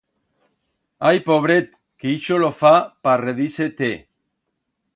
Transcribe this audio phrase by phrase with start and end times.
[1.09, 1.69] Ai pobret,
[1.99, 2.73] que ixo lo fa
[3.05, 3.91] pa redir-se-te.